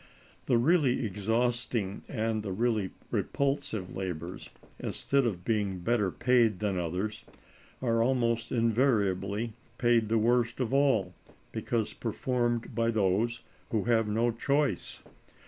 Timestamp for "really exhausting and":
0.57-2.41